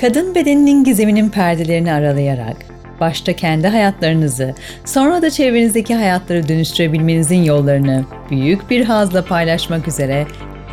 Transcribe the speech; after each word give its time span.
Kadın 0.00 0.34
bedeninin 0.34 0.84
gizeminin 0.84 1.28
perdelerini 1.28 1.92
aralayarak, 1.92 2.56
başta 3.00 3.32
kendi 3.32 3.68
hayatlarınızı, 3.68 4.54
sonra 4.84 5.22
da 5.22 5.30
çevrenizdeki 5.30 5.94
hayatları 5.94 6.48
dönüştürebilmenizin 6.48 7.42
yollarını 7.42 8.04
büyük 8.30 8.70
bir 8.70 8.84
hazla 8.84 9.24
paylaşmak 9.24 9.88
üzere 9.88 10.26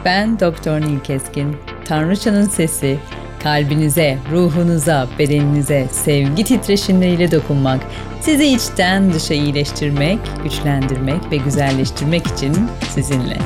ben 0.06 0.40
Doktor 0.40 0.82
Nil 0.82 1.00
Keskin, 1.00 1.56
Tanrıçanın 1.86 2.46
Sesi, 2.46 2.98
kalbinize, 3.44 4.18
ruhunuza, 4.32 5.08
bedeninize 5.20 5.88
sevgi 5.92 6.44
titreşimleriyle 6.44 7.32
dokunmak, 7.32 7.80
sizi 8.22 8.46
içten 8.46 9.14
dışa 9.14 9.34
iyileştirmek, 9.34 10.20
güçlendirmek 10.44 11.32
ve 11.32 11.38
güzelleştirmek 11.38 12.28
için 12.28 12.56
sizinle. 12.94 13.38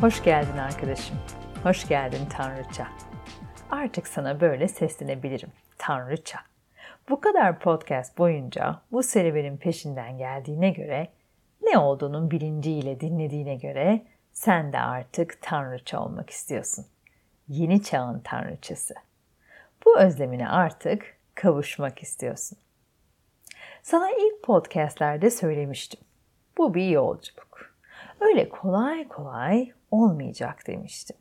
Hoş 0.00 0.22
geldin 0.24 0.58
arkadaşım. 0.58 1.16
Hoş 1.62 1.88
geldin 1.88 2.26
Tanrıça. 2.30 2.88
Artık 3.70 4.08
sana 4.08 4.40
böyle 4.40 4.68
seslenebilirim. 4.68 5.52
Tanrıça. 5.78 6.38
Bu 7.08 7.20
kadar 7.20 7.58
podcast 7.58 8.18
boyunca 8.18 8.80
bu 8.92 9.02
serüvenin 9.02 9.56
peşinden 9.56 10.18
geldiğine 10.18 10.70
göre, 10.70 11.08
ne 11.62 11.78
olduğunun 11.78 12.30
bilinciyle 12.30 13.00
dinlediğine 13.00 13.56
göre 13.56 14.02
sen 14.32 14.72
de 14.72 14.78
artık 14.78 15.42
tanrıça 15.42 16.00
olmak 16.00 16.30
istiyorsun. 16.30 16.86
Yeni 17.48 17.82
çağın 17.82 18.20
tanrıçası. 18.20 18.94
Bu 19.86 19.98
özlemine 19.98 20.48
artık 20.48 21.16
kavuşmak 21.34 22.02
istiyorsun. 22.02 22.58
Sana 23.82 24.10
ilk 24.10 24.42
podcastlerde 24.42 25.30
söylemiştim. 25.30 26.00
Bu 26.58 26.74
bir 26.74 26.88
yolculuk. 26.88 27.74
Öyle 28.20 28.48
kolay 28.48 29.08
kolay 29.08 29.72
olmayacak 29.90 30.66
demiştim. 30.66 31.16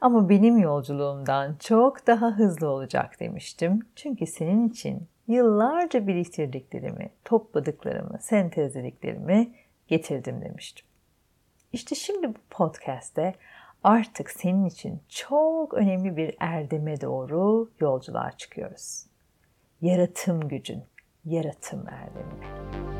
Ama 0.00 0.28
benim 0.28 0.58
yolculuğumdan 0.58 1.56
çok 1.60 2.06
daha 2.06 2.30
hızlı 2.30 2.68
olacak 2.68 3.20
demiştim. 3.20 3.80
Çünkü 3.96 4.26
senin 4.26 4.68
için 4.68 5.08
yıllarca 5.28 6.06
biriktirdiklerimi, 6.06 7.10
topladıklarımı, 7.24 8.18
sentezlediklerimi 8.20 9.52
getirdim 9.88 10.42
demiştim. 10.42 10.86
İşte 11.72 11.94
şimdi 11.94 12.28
bu 12.28 12.38
podcast'te 12.50 13.34
artık 13.84 14.30
senin 14.30 14.64
için 14.64 15.00
çok 15.08 15.74
önemli 15.74 16.16
bir 16.16 16.34
erdeme 16.40 17.00
doğru 17.00 17.70
yolculuğa 17.80 18.30
çıkıyoruz. 18.30 19.06
Yaratım 19.80 20.48
gücün, 20.48 20.82
yaratım 21.24 21.84
erdemi. 21.88 22.99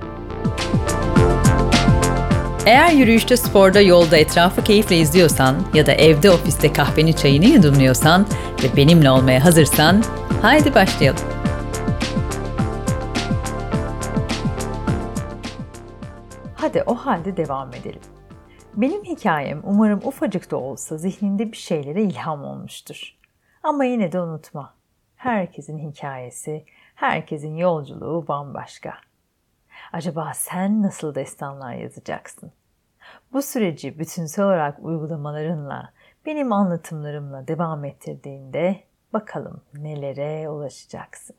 Eğer 2.67 2.93
yürüyüşte, 2.93 3.37
sporda, 3.37 3.81
yolda 3.81 4.17
etrafı 4.17 4.65
keyifle 4.65 4.97
izliyorsan 4.99 5.57
ya 5.75 5.87
da 5.87 5.93
evde, 5.93 6.31
ofiste 6.31 6.73
kahveni 6.73 7.17
çayını 7.17 7.45
yudumluyorsan 7.45 8.27
ve 8.63 8.77
benimle 8.77 9.11
olmaya 9.11 9.45
hazırsan 9.45 10.03
haydi 10.43 10.75
başlayalım. 10.75 11.21
Hadi 16.55 16.83
o 16.87 16.95
halde 16.95 17.37
devam 17.37 17.75
edelim. 17.75 18.01
Benim 18.75 19.05
hikayem 19.05 19.61
umarım 19.65 20.01
ufacık 20.05 20.51
da 20.51 20.57
olsa 20.57 20.99
zihninde 20.99 21.53
bir 21.53 21.57
şeylere 21.57 22.03
ilham 22.03 22.45
olmuştur. 22.45 23.15
Ama 23.63 23.85
yine 23.85 24.13
de 24.13 24.21
unutma. 24.21 24.75
Herkesin 25.17 25.91
hikayesi, 25.91 26.65
herkesin 26.95 27.57
yolculuğu 27.57 28.29
bambaşka. 28.29 28.95
Acaba 29.93 30.33
sen 30.35 30.83
nasıl 30.83 31.15
destanlar 31.15 31.75
yazacaksın? 31.75 32.53
Bu 33.33 33.43
süreci 33.43 33.99
bütünsel 33.99 34.45
olarak 34.45 34.79
uygulamalarınla, 34.85 35.93
benim 36.27 36.53
anlatımlarımla 36.53 37.49
devam 37.49 37.85
ettirdiğinde 37.85 38.85
bakalım 39.13 39.63
nelere 39.75 40.49
ulaşacaksın. 40.49 41.37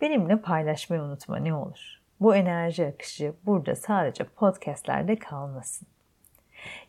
Benimle 0.00 0.40
paylaşmayı 0.40 1.02
unutma 1.02 1.36
ne 1.36 1.54
olur. 1.54 2.00
Bu 2.20 2.36
enerji 2.36 2.86
akışı 2.86 3.34
burada 3.46 3.76
sadece 3.76 4.24
podcastlerde 4.24 5.18
kalmasın. 5.18 5.88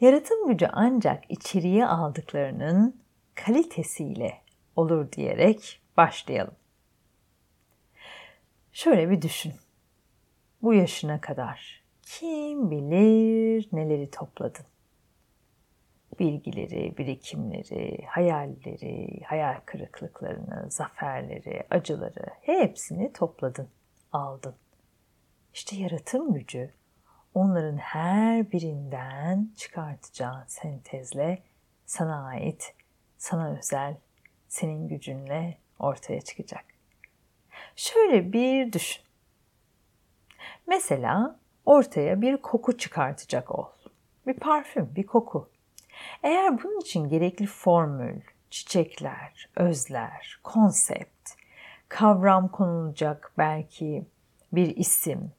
Yaratım 0.02 0.48
gücü 0.48 0.68
ancak 0.72 1.32
içeriye 1.32 1.88
aldıklarının 1.88 3.02
kalitesiyle 3.36 4.42
olur 4.76 5.12
diyerek 5.12 5.82
başlayalım. 5.98 6.56
Şöyle 8.74 9.10
bir 9.10 9.22
düşün. 9.22 9.54
Bu 10.64 10.74
yaşına 10.74 11.22
kadar 11.22 11.84
kim 12.02 12.72
bilir 12.72 13.70
neleri 13.72 14.12
topladın? 14.12 14.66
Bilgileri, 16.20 16.98
birikimleri, 16.98 18.06
hayalleri, 18.06 19.22
hayal 19.26 19.60
kırıklıklarını, 19.66 20.72
zaferleri, 20.72 21.64
acıları 21.70 22.26
hepsini 22.42 23.14
topladın, 23.14 23.70
aldın. 24.12 24.56
İşte 25.54 25.76
yaratım 25.76 26.34
gücü 26.34 26.74
onların 27.34 27.78
her 27.78 28.52
birinden 28.52 29.50
çıkartacağın 29.58 30.46
sentezle 30.48 31.44
sana 31.86 32.26
ait, 32.26 32.76
sana 33.18 33.58
özel, 33.58 33.98
senin 34.48 34.88
gücünle 34.88 35.58
ortaya 35.80 36.22
çıkacak. 36.22 36.66
Şöyle 37.76 38.34
bir 38.34 38.74
düşün. 38.74 39.03
Mesela 40.68 41.40
ortaya 41.66 42.22
bir 42.22 42.38
koku 42.38 42.78
çıkartacak 42.78 43.60
ol. 43.60 43.66
Bir 44.28 44.34
parfüm, 44.34 44.92
bir 44.96 45.04
koku. 45.04 45.50
Eğer 46.24 46.64
bunun 46.64 46.80
için 46.80 47.10
gerekli 47.10 47.46
formül, 47.46 48.22
çiçekler, 48.50 49.50
özler, 49.56 50.40
konsept, 50.44 51.30
kavram 51.90 52.48
konulacak 52.48 53.32
belki 53.38 54.06
bir 54.52 54.76
isim, 54.76 55.32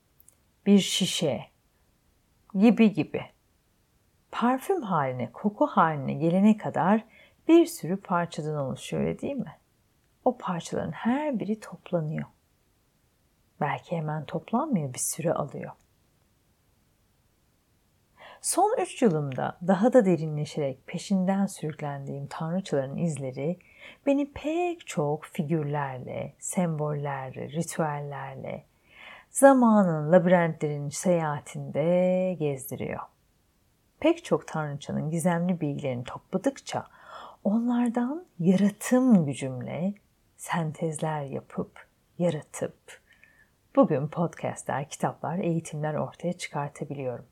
bir 0.67 0.79
şişe, 0.79 1.45
gibi 2.55 2.93
gibi. 2.93 3.23
Parfüm 4.31 4.83
haline, 4.83 5.33
koku 5.33 5.67
haline 5.67 6.13
gelene 6.13 6.57
kadar 6.57 7.05
bir 7.49 7.67
sürü 7.67 7.97
parçadan 7.97 8.57
oluşuyor 8.57 9.21
değil 9.21 9.37
mi? 9.37 9.59
O 10.25 10.39
parçaların 10.39 10.93
her 10.93 11.41
biri 11.41 11.61
toplanıyor. 11.61 12.25
Belki 13.61 13.97
hemen 13.97 14.25
toplanmıyor, 14.25 14.95
bir 14.95 14.99
süre 14.99 15.33
alıyor. 15.33 15.73
Son 18.45 18.77
üç 18.81 19.03
yılımda 19.03 19.59
daha 19.67 19.93
da 19.93 20.05
derinleşerek 20.05 20.87
peşinden 20.87 21.47
sürüklendiğim 21.47 22.27
tanrıçaların 22.27 22.97
izleri 22.97 23.59
beni 24.07 24.33
pek 24.33 24.87
çok 24.87 25.25
figürlerle, 25.25 26.35
sembollerle, 26.39 27.49
ritüellerle, 27.49 28.65
zamanın 29.31 30.13
labirentlerin 30.13 30.89
seyahatinde 30.89 32.37
gezdiriyor. 32.39 33.01
Pek 34.01 34.25
çok 34.25 34.49
tanrıçanın 34.49 35.11
gizemli 35.11 35.61
bilgilerini 35.61 36.05
topladıkça 36.05 36.87
onlardan 37.45 38.27
yaratım 38.39 39.27
gücümle 39.27 39.95
sentezler 40.37 41.23
yapıp, 41.23 41.87
yaratıp, 42.19 43.04
bugün 43.77 44.09
podcastler, 44.09 44.89
kitaplar, 44.89 45.39
eğitimler 45.39 45.95
ortaya 45.95 46.33
çıkartabiliyorum. 46.33 47.27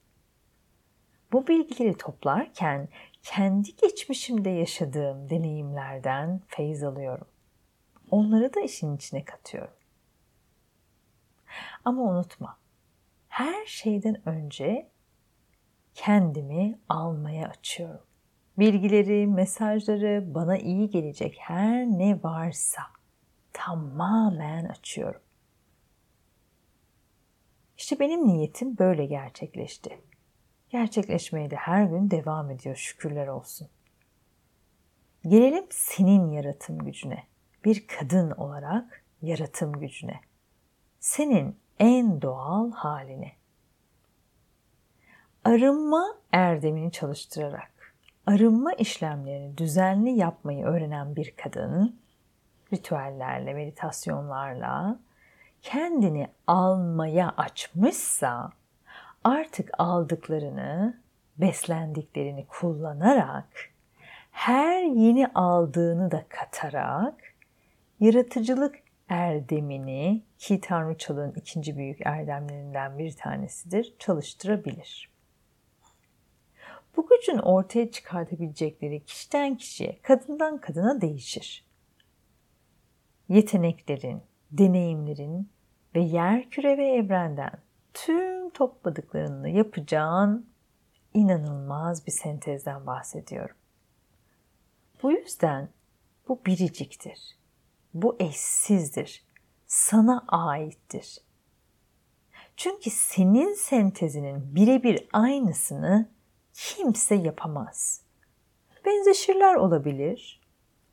Bu 1.33 1.47
bilgileri 1.47 1.97
toplarken 1.97 2.89
kendi 3.23 3.77
geçmişimde 3.77 4.51
yaşadığım 4.51 5.31
deneyimlerden 5.31 6.41
feyiz 6.47 6.83
alıyorum. 6.83 7.27
Onları 8.11 8.55
da 8.55 8.61
işin 8.61 8.97
içine 8.97 9.25
katıyorum. 9.25 9.75
Ama 11.85 12.03
unutma, 12.03 12.59
her 13.29 13.67
şeyden 13.67 14.29
önce 14.29 14.91
kendimi 15.95 16.79
almaya 16.89 17.49
açıyorum. 17.49 18.07
Bilgileri, 18.59 19.27
mesajları, 19.27 20.35
bana 20.35 20.59
iyi 20.59 20.91
gelecek 20.91 21.37
her 21.39 21.87
ne 21.87 22.23
varsa 22.23 22.83
tamamen 23.53 24.65
açıyorum. 24.65 25.21
İşte 27.77 28.01
benim 28.01 28.27
niyetim 28.27 28.79
böyle 28.79 29.07
gerçekleşti. 29.07 29.99
Gerçekleşmeye 30.69 31.51
de 31.51 31.57
her 31.57 31.85
gün 31.85 32.11
devam 32.11 32.51
ediyor 32.51 32.77
şükürler 32.77 33.27
olsun. 33.27 33.69
Gelelim 35.23 35.65
senin 35.71 36.31
yaratım 36.31 36.79
gücüne. 36.79 37.25
Bir 37.65 37.87
kadın 37.87 38.31
olarak 38.31 39.05
yaratım 39.23 39.73
gücüne. 39.73 40.21
Senin 41.01 41.57
en 41.79 42.23
doğal 42.23 42.73
haline. 42.73 43.33
Arınma 45.45 46.05
erdemini 46.33 46.93
çalıştırarak, 46.93 47.95
arınma 48.27 48.73
işlemlerini 48.73 49.59
düzenli 49.59 50.11
yapmayı 50.11 50.65
öğrenen 50.65 51.17
bir 51.17 51.35
kadın, 51.37 52.01
ritüellerle, 52.73 53.55
meditasyonlarla 53.55 55.01
kendini 55.63 56.29
almaya 56.47 57.35
açmışsa 57.37 58.53
artık 59.25 59.71
aldıklarını, 59.79 61.03
beslendiklerini 61.39 62.47
kullanarak 62.47 63.73
her 64.31 64.83
yeni 64.83 65.27
aldığını 65.27 66.11
da 66.11 66.25
katarak 66.29 67.15
yaratıcılık 68.01 68.75
erdemini 69.09 70.23
ki 70.39 70.61
Tanrıçalığın 70.61 71.33
ikinci 71.37 71.77
büyük 71.77 72.07
erdemlerinden 72.07 72.99
bir 72.99 73.13
tanesidir 73.13 73.95
çalıştırabilir. 73.99 75.13
Bu 76.97 77.07
gücün 77.07 77.39
ortaya 77.39 77.91
çıkartabilecekleri 77.91 79.05
kişiden 79.05 79.57
kişiye, 79.57 79.99
kadından 80.03 80.59
kadına 80.59 81.01
değişir. 81.01 81.65
Yeteneklerin, 83.29 84.23
deneyimlerin 84.53 85.49
ve 85.95 86.01
yer 86.01 86.51
küre 86.51 86.79
ve 86.79 86.89
evrenden 86.89 87.53
tüm 87.95 88.51
topladıklarını 88.51 89.49
yapacağın 89.49 90.47
inanılmaz 91.15 92.07
bir 92.07 92.13
sentezden 92.13 92.87
bahsediyorum. 92.87 93.57
Bu 95.03 95.13
yüzden 95.13 95.69
bu 96.29 96.41
biriciktir. 96.47 97.37
Bu 97.95 98.17
eşsizdir. 98.21 99.25
Sana 99.67 100.25
aittir. 100.29 101.19
Çünkü 102.57 102.91
senin 102.91 103.55
sentezinin 103.55 104.55
birebir 104.55 105.09
aynısını 105.13 106.09
kimse 106.53 107.15
yapamaz. 107.15 108.03
Benzeşirler 108.87 109.55
olabilir 109.55 110.41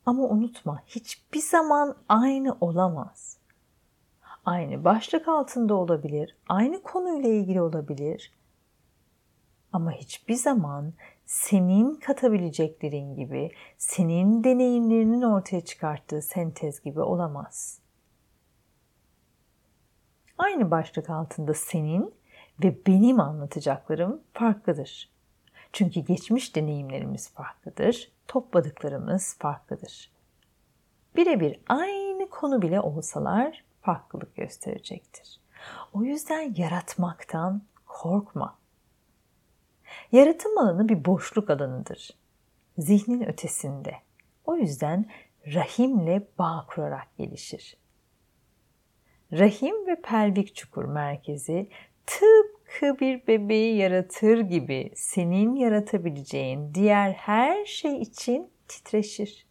ama 0.06 0.22
unutma 0.22 0.82
hiçbir 0.86 1.40
zaman 1.40 1.96
aynı 2.08 2.56
olamaz. 2.60 3.39
Aynı 4.44 4.84
başlık 4.84 5.28
altında 5.28 5.74
olabilir, 5.74 6.36
aynı 6.48 6.82
konuyla 6.82 7.28
ilgili 7.28 7.62
olabilir. 7.62 8.32
Ama 9.72 9.92
hiçbir 9.92 10.34
zaman 10.34 10.92
senin 11.26 11.94
katabileceklerin 11.94 13.14
gibi, 13.14 13.50
senin 13.78 14.44
deneyimlerinin 14.44 15.22
ortaya 15.22 15.60
çıkarttığı 15.60 16.22
sentez 16.22 16.82
gibi 16.82 17.00
olamaz. 17.00 17.80
Aynı 20.38 20.70
başlık 20.70 21.10
altında 21.10 21.54
senin 21.54 22.14
ve 22.64 22.86
benim 22.86 23.20
anlatacaklarım 23.20 24.20
farklıdır. 24.32 25.10
Çünkü 25.72 26.00
geçmiş 26.00 26.56
deneyimlerimiz 26.56 27.30
farklıdır, 27.30 28.12
topladıklarımız 28.28 29.36
farklıdır. 29.38 30.10
Birebir 31.16 31.60
aynı 31.68 32.28
konu 32.30 32.62
bile 32.62 32.80
olsalar 32.80 33.64
farklılık 33.80 34.36
gösterecektir. 34.36 35.40
O 35.92 36.02
yüzden 36.02 36.54
yaratmaktan 36.56 37.62
korkma. 37.86 38.58
Yaratım 40.12 40.58
alanı 40.58 40.88
bir 40.88 41.04
boşluk 41.04 41.50
alanıdır. 41.50 42.10
Zihnin 42.78 43.26
ötesinde. 43.26 43.94
O 44.44 44.56
yüzden 44.56 45.10
rahimle 45.46 46.28
bağ 46.38 46.66
kurarak 46.68 47.16
gelişir. 47.18 47.76
Rahim 49.32 49.86
ve 49.86 50.00
pelvik 50.02 50.54
çukur 50.54 50.84
merkezi 50.84 51.70
tıpkı 52.06 53.00
bir 53.00 53.26
bebeği 53.26 53.76
yaratır 53.76 54.40
gibi 54.40 54.92
senin 54.94 55.54
yaratabileceğin 55.54 56.74
diğer 56.74 57.12
her 57.12 57.64
şey 57.64 58.00
için 58.00 58.50
titreşir. 58.68 59.46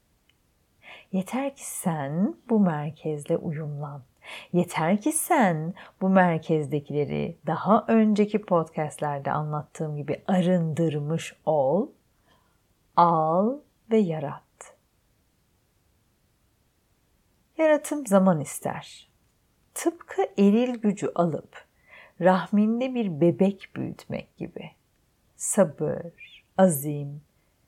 Yeter 1.12 1.56
ki 1.56 1.66
sen 1.66 2.36
bu 2.50 2.60
merkezle 2.60 3.38
uyumlan. 3.38 4.09
Yeter 4.54 5.02
ki 5.02 5.12
sen 5.12 5.74
bu 6.02 6.10
merkezdekileri 6.10 7.38
daha 7.48 7.86
önceki 7.88 8.42
podcastlerde 8.42 9.32
anlattığım 9.32 9.98
gibi 9.98 10.24
arındırmış 10.28 11.36
ol, 11.46 11.88
al 12.96 13.58
ve 13.92 13.98
yarat. 13.98 14.44
Yaratım 17.58 18.08
zaman 18.08 18.42
ister. 18.42 19.10
Tıpkı 19.74 20.22
eril 20.38 20.76
gücü 20.76 21.12
alıp 21.16 21.66
rahminde 22.22 22.96
bir 22.96 23.22
bebek 23.22 23.70
büyütmek 23.76 24.38
gibi. 24.38 24.72
Sabır, 25.36 26.44
azim, 26.58 27.22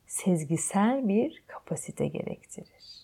sezgisel 0.06 1.08
bir 1.08 1.42
kapasite 1.46 2.06
gerektirir. 2.06 3.01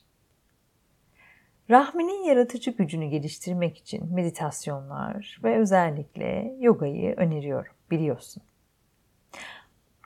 Rahminin 1.70 2.25
yaratıcı 2.25 2.70
gücünü 2.70 3.06
geliştirmek 3.06 3.79
için 3.79 4.15
meditasyonlar 4.15 5.41
ve 5.44 5.59
özellikle 5.59 6.56
yogayı 6.61 7.15
öneriyorum 7.15 7.73
biliyorsun. 7.91 8.43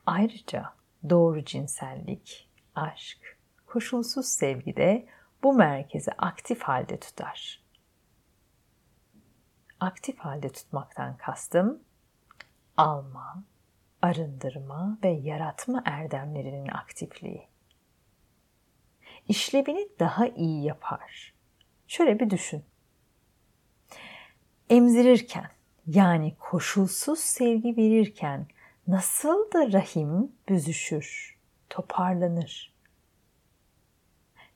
Ayrıca 0.06 0.72
doğru 1.10 1.44
cinsellik, 1.44 2.50
aşk, 2.74 3.38
koşulsuz 3.66 4.26
sevgi 4.26 4.76
de 4.76 5.06
bu 5.42 5.52
merkezi 5.52 6.12
aktif 6.12 6.62
halde 6.62 7.00
tutar. 7.00 7.62
Aktif 9.80 10.18
halde 10.18 10.48
tutmaktan 10.48 11.16
kastım 11.16 11.82
alma, 12.76 13.44
arındırma 14.02 14.98
ve 15.04 15.08
yaratma 15.08 15.82
erdemlerinin 15.86 16.68
aktifliği. 16.68 17.48
İşlevini 19.28 19.88
daha 20.00 20.26
iyi 20.26 20.64
yapar 20.64 21.32
Şöyle 21.92 22.20
bir 22.20 22.30
düşün. 22.30 22.64
Emzirirken 24.70 25.50
yani 25.86 26.36
koşulsuz 26.38 27.18
sevgi 27.18 27.76
verirken 27.76 28.46
nasıl 28.86 29.52
da 29.52 29.72
rahim 29.72 30.32
büzüşür, 30.48 31.36
toparlanır. 31.70 32.72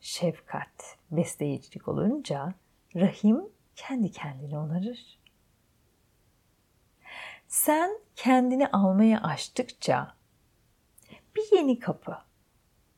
Şefkat, 0.01 0.99
besleyicilik 1.11 1.89
olunca 1.89 2.55
rahim 2.95 3.41
kendi 3.75 4.11
kendini 4.11 4.59
onarır. 4.59 5.19
Sen 7.49 7.99
kendini 8.15 8.67
almaya 8.67 9.23
açtıkça 9.23 10.15
bir 11.37 11.57
yeni 11.57 11.79
kapı, 11.79 12.19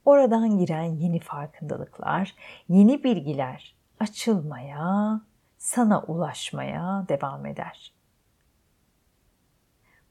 oradan 0.04 0.58
giren 0.58 0.96
yeni 0.96 1.20
farkındalıklar, 1.20 2.34
yeni 2.68 3.04
bilgiler 3.04 3.77
açılmaya, 4.00 5.20
sana 5.58 6.02
ulaşmaya 6.02 7.04
devam 7.08 7.46
eder. 7.46 7.92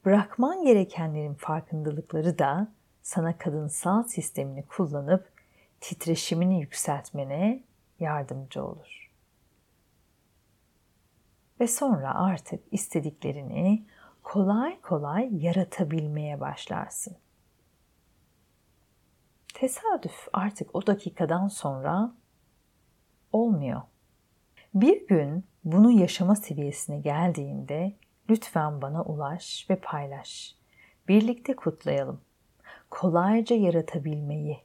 Bırakman 0.04 0.64
gerekenlerin 0.64 1.34
farkındalıkları 1.34 2.38
da 2.38 2.68
sana 3.02 3.38
kadınsal 3.38 4.02
sistemini 4.02 4.66
kullanıp 4.66 5.32
titreşimini 5.80 6.60
yükseltmene 6.60 7.62
yardımcı 8.00 8.64
olur. 8.64 9.10
Ve 11.60 11.68
sonra 11.68 12.14
artık 12.14 12.64
istediklerini 12.70 13.86
kolay 14.22 14.80
kolay 14.80 15.44
yaratabilmeye 15.44 16.40
başlarsın. 16.40 17.16
Tesadüf 19.54 20.28
artık 20.32 20.74
o 20.74 20.86
dakikadan 20.86 21.48
sonra 21.48 22.12
olmuyor. 23.32 23.82
Bir 24.74 25.06
gün 25.06 25.44
bunu 25.64 25.90
yaşama 25.90 26.36
seviyesine 26.36 26.98
geldiğinde 26.98 27.92
lütfen 28.30 28.82
bana 28.82 29.02
ulaş 29.02 29.66
ve 29.70 29.76
paylaş. 29.76 30.54
Birlikte 31.08 31.56
kutlayalım. 31.56 32.20
Kolayca 32.90 33.56
yaratabilmeyi, 33.56 34.60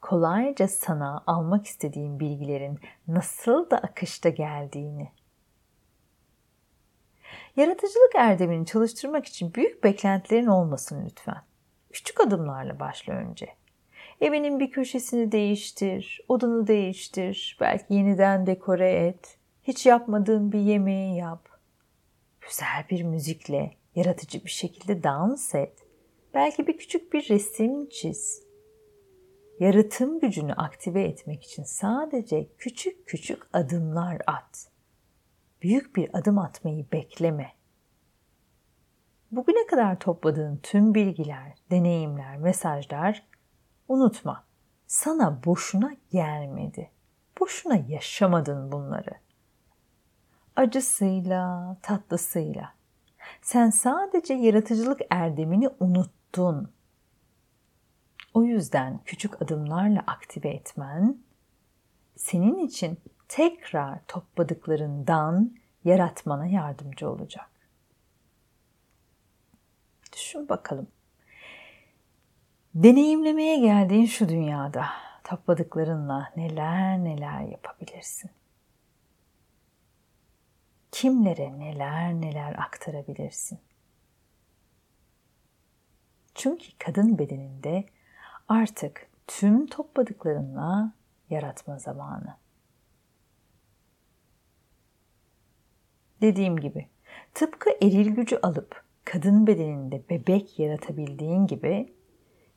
kolayca 0.00 0.68
sana 0.68 1.22
almak 1.26 1.66
istediğin 1.66 2.20
bilgilerin 2.20 2.80
nasıl 3.08 3.70
da 3.70 3.78
akışta 3.78 4.28
geldiğini. 4.28 5.12
Yaratıcılık 7.56 8.14
erdemini 8.14 8.66
çalıştırmak 8.66 9.26
için 9.26 9.54
büyük 9.54 9.84
beklentilerin 9.84 10.46
olmasın 10.46 11.04
lütfen. 11.06 11.42
Küçük 11.92 12.20
adımlarla 12.20 12.80
başla 12.80 13.12
önce. 13.12 13.57
Evinin 14.20 14.60
bir 14.60 14.70
köşesini 14.70 15.32
değiştir, 15.32 16.20
odanı 16.28 16.66
değiştir, 16.66 17.56
belki 17.60 17.94
yeniden 17.94 18.46
dekore 18.46 19.06
et. 19.06 19.38
Hiç 19.62 19.86
yapmadığın 19.86 20.52
bir 20.52 20.58
yemeği 20.58 21.16
yap. 21.16 21.48
Güzel 22.40 22.84
bir 22.90 23.02
müzikle 23.02 23.74
yaratıcı 23.94 24.44
bir 24.44 24.50
şekilde 24.50 25.02
dans 25.02 25.54
et. 25.54 25.86
Belki 26.34 26.66
bir 26.66 26.78
küçük 26.78 27.12
bir 27.12 27.28
resim 27.28 27.88
çiz. 27.88 28.42
Yaratım 29.60 30.20
gücünü 30.20 30.52
aktive 30.52 31.02
etmek 31.02 31.44
için 31.44 31.62
sadece 31.62 32.48
küçük 32.58 33.06
küçük 33.06 33.42
adımlar 33.52 34.18
at. 34.26 34.70
Büyük 35.62 35.96
bir 35.96 36.10
adım 36.12 36.38
atmayı 36.38 36.86
bekleme. 36.92 37.52
Bugüne 39.30 39.66
kadar 39.66 39.98
topladığın 39.98 40.56
tüm 40.56 40.94
bilgiler, 40.94 41.54
deneyimler, 41.70 42.36
mesajlar 42.36 43.27
Unutma, 43.88 44.44
sana 44.86 45.44
boşuna 45.44 45.96
gelmedi. 46.10 46.90
Boşuna 47.40 47.76
yaşamadın 47.76 48.72
bunları. 48.72 49.10
Acısıyla, 50.56 51.76
tatlısıyla. 51.82 52.74
Sen 53.42 53.70
sadece 53.70 54.34
yaratıcılık 54.34 55.00
erdemini 55.10 55.68
unuttun. 55.80 56.72
O 58.34 58.44
yüzden 58.44 59.00
küçük 59.04 59.42
adımlarla 59.42 60.00
aktive 60.06 60.48
etmen 60.48 61.18
senin 62.16 62.58
için 62.58 62.98
tekrar 63.28 64.04
topladıklarından 64.06 65.56
yaratmana 65.84 66.46
yardımcı 66.46 67.10
olacak. 67.10 67.50
Düşün 70.12 70.48
bakalım. 70.48 70.88
Deneyimlemeye 72.82 73.58
geldiğin 73.58 74.06
şu 74.06 74.28
dünyada 74.28 74.86
topladıklarınla 75.24 76.32
neler 76.36 76.98
neler 76.98 77.40
yapabilirsin? 77.40 78.30
Kimlere 80.92 81.58
neler 81.58 82.14
neler 82.14 82.54
aktarabilirsin? 82.54 83.58
Çünkü 86.34 86.66
kadın 86.78 87.18
bedeninde 87.18 87.84
artık 88.48 89.10
tüm 89.26 89.66
topladıklarınla 89.66 90.92
yaratma 91.30 91.78
zamanı. 91.78 92.36
Dediğim 96.20 96.56
gibi 96.56 96.88
tıpkı 97.34 97.70
eril 97.82 98.08
gücü 98.08 98.38
alıp 98.42 98.84
kadın 99.04 99.46
bedeninde 99.46 100.08
bebek 100.10 100.58
yaratabildiğin 100.58 101.46
gibi 101.46 101.97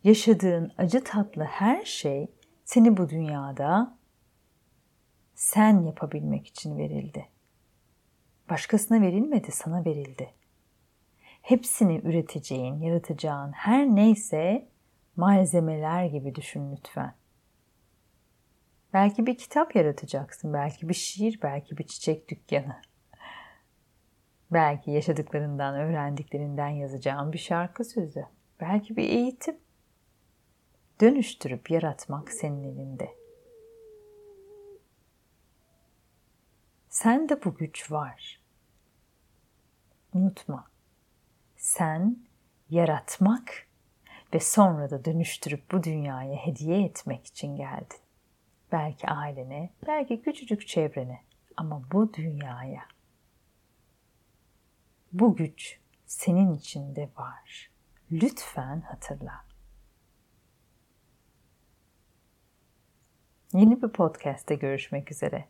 yaşadığın 0.04 0.72
acı 0.78 1.04
tatlı 1.04 1.44
her 1.44 1.86
şey 1.86 2.28
seni 2.66 2.98
bu 2.98 3.10
dünyada 3.10 3.98
sen 5.36 5.82
yapabilmek 5.82 6.48
için 6.48 6.78
verildi. 6.78 7.28
Başkasına 8.50 9.02
verilmedi, 9.02 9.52
sana 9.52 9.86
verildi. 9.86 10.34
Hepsini 11.42 12.02
üreteceğin, 12.04 12.80
yaratacağın 12.80 13.52
her 13.52 13.88
neyse 13.88 14.68
malzemeler 15.16 16.06
gibi 16.06 16.36
düşün 16.36 16.72
lütfen. 16.72 17.14
Belki 18.94 19.26
bir 19.26 19.38
kitap 19.38 19.76
yaratacaksın, 19.76 20.54
belki 20.54 20.90
bir 20.90 20.94
şiir, 20.94 21.40
belki 21.44 21.78
bir 21.78 21.88
çiçek 21.88 22.30
dükkanı. 22.30 22.82
Belki 24.52 24.92
yaşadıklarından, 24.92 25.76
öğrendiklerinden 25.76 26.70
yazacağın 26.70 27.34
bir 27.34 27.38
şarkı 27.38 27.84
sözü. 27.86 28.26
Belki 28.60 28.98
bir 28.98 29.10
eğitim. 29.10 29.58
Dönüştürüp 31.02 31.72
yaratmak 31.72 32.32
senin 32.32 32.64
elinde. 32.64 33.16
Sende 36.90 37.44
bu 37.44 37.56
güç 37.56 37.92
var. 37.92 38.42
Unutma. 40.14 40.68
Sen 41.58 42.18
yaratmak 42.70 43.68
ve 44.34 44.40
sonra 44.40 44.90
da 44.90 45.06
dönüştürüp 45.06 45.72
bu 45.72 45.84
dünyaya 45.84 46.36
hediye 46.36 46.86
etmek 46.86 47.26
için 47.26 47.56
geldin. 47.56 48.00
Belki 48.72 49.08
ailene, 49.08 49.70
belki 49.88 50.22
küçücük 50.22 50.68
çevrene 50.68 51.22
ama 51.58 51.82
bu 51.92 52.14
dünyaya. 52.14 52.86
Bu 55.14 55.36
güç 55.36 55.80
senin 56.06 56.54
içinde 56.54 57.10
var. 57.18 57.72
Lütfen 58.12 58.82
hatırla. 58.82 59.51
Yeni 63.54 63.82
bir 63.82 63.88
podcast'te 63.88 64.56
görüşmek 64.56 65.12
üzere. 65.12 65.46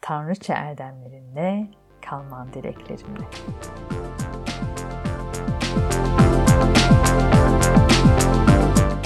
Tanrıça 0.00 0.54
erdemlerinde 0.54 1.66
kalman 2.02 2.52
dileklerimle. 2.52 3.24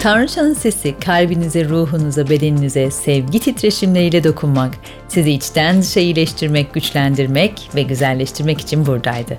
Tanrıçanın 0.01 0.55
sesi 0.55 0.99
kalbinize, 0.99 1.69
ruhunuza, 1.69 2.29
bedeninize 2.29 2.91
sevgi 2.91 3.41
titreşimleriyle 3.41 4.25
dokunmak, 4.25 4.75
sizi 5.09 5.31
içten 5.31 5.83
dışa 5.83 6.01
iyileştirmek, 6.01 6.75
güçlendirmek 6.75 7.71
ve 7.75 7.83
güzelleştirmek 7.83 8.61
için 8.61 8.87
buradaydı. 8.87 9.39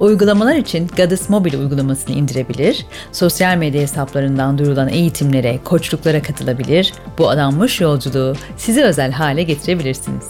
Uygulamalar 0.00 0.56
için 0.56 0.88
Goddess 0.96 1.28
Mobile 1.28 1.56
uygulamasını 1.56 2.16
indirebilir, 2.16 2.86
sosyal 3.12 3.56
medya 3.56 3.82
hesaplarından 3.82 4.58
duyurulan 4.58 4.88
eğitimlere, 4.88 5.58
koçluklara 5.64 6.22
katılabilir, 6.22 6.92
bu 7.18 7.30
adanmış 7.30 7.80
yolculuğu 7.80 8.34
size 8.56 8.82
özel 8.82 9.12
hale 9.12 9.42
getirebilirsiniz. 9.42 10.24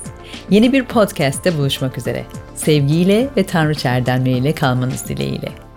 Yeni 0.50 0.72
bir 0.72 0.84
podcast'te 0.84 1.58
buluşmak 1.58 1.98
üzere. 1.98 2.24
Sevgiyle 2.54 3.28
ve 3.36 3.42
Tanrı 3.42 3.88
erdemleriyle 3.88 4.54
kalmanız 4.54 5.08
dileğiyle. 5.08 5.67